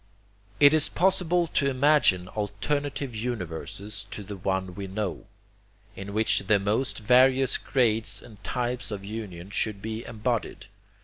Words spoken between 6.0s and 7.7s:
which the most various